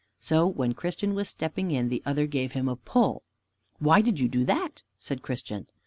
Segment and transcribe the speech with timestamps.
[0.19, 3.21] So when Christian was stepping in, the other gave him a pull.
[3.77, 5.67] "Why do you do that?" said Christian.